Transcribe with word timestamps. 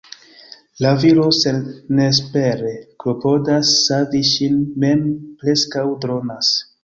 La 0.83 0.93
viro 1.01 1.25
senespere 1.39 2.71
klopodas 3.03 3.75
savi 3.81 4.21
ŝin, 4.31 4.57
mem 4.85 5.03
preskaŭ 5.43 5.85
dronas. 6.07 6.53